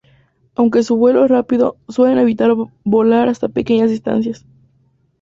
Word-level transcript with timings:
Aunque 0.55 0.81
su 0.81 0.97
vuelo 0.97 1.23
es 1.25 1.29
rápido, 1.29 1.77
suelen 1.87 2.17
evitar 2.17 2.49
volar 2.83 3.29
hasta 3.29 3.49
pequeñas 3.49 3.91
distancia. 3.91 4.33